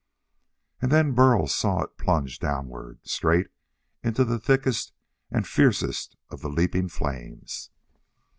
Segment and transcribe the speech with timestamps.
[0.81, 3.49] And then Burl saw it plunge downward, straight
[4.01, 4.93] into the thickest
[5.29, 7.69] and fiercest of the leaping flames.